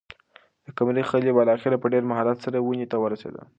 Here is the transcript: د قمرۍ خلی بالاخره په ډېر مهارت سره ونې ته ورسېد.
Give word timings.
د 0.65 0.67
قمرۍ 0.77 1.03
خلی 1.11 1.31
بالاخره 1.37 1.75
په 1.81 1.87
ډېر 1.93 2.03
مهارت 2.11 2.37
سره 2.45 2.57
ونې 2.61 2.85
ته 2.91 2.97
ورسېد. 2.99 3.35